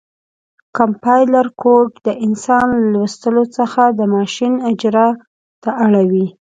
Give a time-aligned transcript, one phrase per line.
[0.77, 5.07] کمپایلر کوډ د انسان له لوستلو څخه د ماشین اجرا
[5.63, 6.27] ته اړوي.